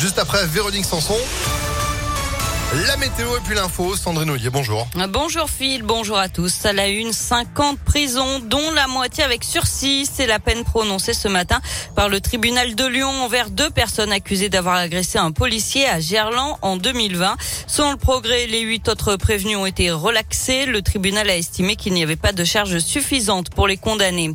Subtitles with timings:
[0.00, 1.18] juste après Véronique Sanson.
[2.86, 4.86] La météo et puis l'info, Sandrine Ollier, bonjour.
[5.10, 6.64] Bonjour Phil, bonjour à tous.
[6.64, 10.08] À la une, 50 prisons, dont la moitié avec sursis.
[10.10, 11.60] C'est la peine prononcée ce matin
[11.96, 16.56] par le tribunal de Lyon envers deux personnes accusées d'avoir agressé un policier à Gerland
[16.62, 17.36] en 2020.
[17.66, 20.64] Selon le progrès, les huit autres prévenus ont été relaxés.
[20.64, 24.32] Le tribunal a estimé qu'il n'y avait pas de charges suffisantes pour les condamner.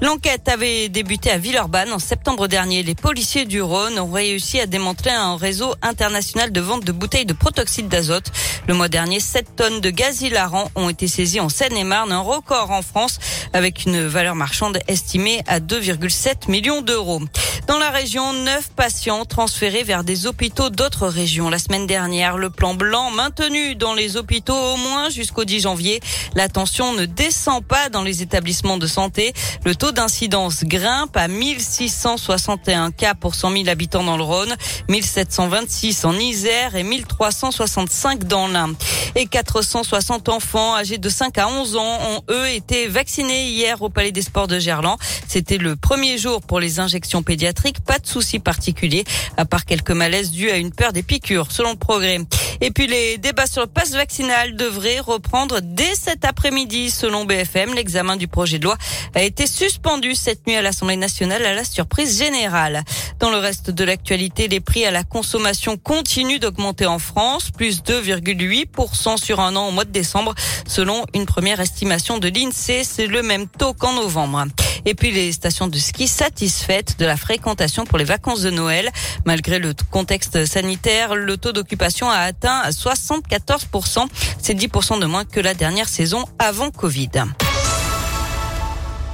[0.00, 2.82] L'enquête avait débuté à Villeurbanne en septembre dernier.
[2.82, 7.26] Les policiers du Rhône ont réussi à démanteler un réseau international de vente de bouteilles
[7.26, 8.32] de protoxyde d'azote.
[8.66, 12.70] Le mois dernier, 7 tonnes de gaz hilarant ont été saisies en Seine-et-Marne, un record
[12.70, 13.18] en France
[13.52, 17.20] avec une valeur marchande estimée à 2,7 millions d'euros.
[17.66, 21.48] Dans la région, neuf patients transférés vers des hôpitaux d'autres régions.
[21.48, 26.00] La semaine dernière, le plan blanc maintenu dans les hôpitaux au moins jusqu'au 10 janvier.
[26.34, 29.32] La tension ne descend pas dans les établissements de santé.
[29.64, 34.54] Le taux d'incidence grimpe à 1661 cas pour 100 000 habitants dans le Rhône,
[34.90, 38.74] 1726 en Isère et 1365 dans l'Ain.
[39.14, 43.88] Et 460 enfants âgés de 5 à 11 ans ont eux été vaccinés hier au
[43.88, 44.98] Palais des Sports de Gerland.
[45.28, 47.53] C'était le premier jour pour les injections pédiatriques
[47.86, 49.04] pas de souci particulier,
[49.36, 52.20] à part quelques malaises dus à une peur des piqûres, selon le progrès.
[52.60, 57.74] Et puis les débats sur le passe vaccinal devraient reprendre dès cet après-midi, selon BFM.
[57.74, 58.76] L'examen du projet de loi
[59.14, 62.82] a été suspendu cette nuit à l'Assemblée nationale à la surprise générale.
[63.18, 67.82] Dans le reste de l'actualité, les prix à la consommation continuent d'augmenter en France, plus
[67.82, 70.34] 2,8% sur un an au mois de décembre,
[70.66, 72.84] selon une première estimation de l'INSEE.
[72.84, 74.44] C'est le même taux qu'en novembre.
[74.86, 78.90] Et puis les stations de ski satisfaites de la fréquentation pour les vacances de Noël.
[79.24, 84.06] Malgré le contexte sanitaire, le taux d'occupation a atteint 74%.
[84.40, 87.10] C'est 10% de moins que la dernière saison avant Covid.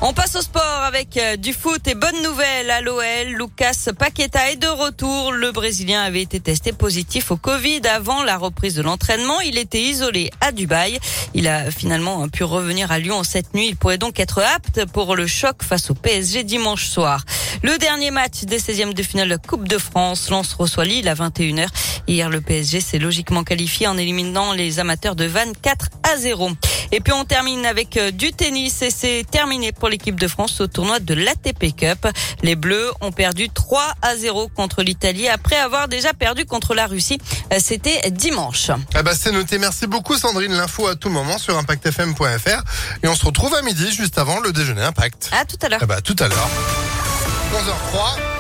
[0.02, 3.36] On passe au sport avec euh, du foot et bonne nouvelle à l'OL.
[3.36, 5.30] Lucas Paqueta est de retour.
[5.30, 9.40] Le Brésilien avait été testé positif au Covid avant la reprise de l'entraînement.
[9.42, 10.98] Il était isolé à Dubaï.
[11.34, 13.68] Il a finalement pu revenir à Lyon cette nuit.
[13.68, 17.27] Il pourrait donc être apte pour le choc face au PSG dimanche soir.
[17.62, 20.30] Le dernier match des 16e de finale de Coupe de France.
[20.30, 21.68] Lance reçoit Lille à 21h.
[22.08, 26.52] Hier, le PSG s'est logiquement qualifié en éliminant les amateurs de Vannes 4 à 0.
[26.92, 30.61] Et puis on termine avec euh, du tennis et c'est terminé pour l'équipe de France
[30.61, 32.06] au tournoi de l'ATP Cup.
[32.42, 36.86] Les Bleus ont perdu 3 à 0 contre l'Italie après avoir déjà perdu contre la
[36.86, 37.18] Russie.
[37.52, 38.70] Euh, c'était dimanche.
[38.95, 39.58] Ah bah c'est noté.
[39.58, 40.52] Merci beaucoup Sandrine.
[40.52, 42.62] L'info à tout moment sur impactfm.fr
[43.02, 45.30] et on se retrouve à midi juste avant le déjeuner Impact.
[45.33, 45.80] À tout à l'heure.
[45.83, 46.48] Ah bah tout à l'heure.
[47.52, 48.39] 11h03.